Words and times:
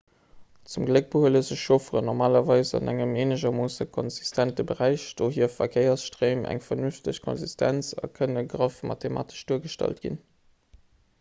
zum 0.71 0.85
gléck 0.89 1.09
behuele 1.15 1.41
sech 1.47 1.59
chaufferen 1.63 2.07
normalerweis 2.11 2.69
an 2.79 2.87
engem 2.93 3.11
eenegermoosse 3.23 3.85
konsistente 3.97 4.65
beräich 4.71 5.05
dohier 5.21 5.45
hu 5.49 5.53
verkéiersstréim 5.59 6.41
eng 6.55 6.61
vernünfteg 6.69 7.19
konsistenz 7.27 7.91
a 8.07 8.09
kënne 8.21 8.47
graff 8.55 8.81
mathematesch 8.93 9.45
duergestallt 9.53 10.03
ginn 10.07 10.19